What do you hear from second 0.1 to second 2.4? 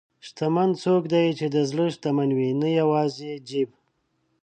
شتمن څوک دی چې د زړه شتمن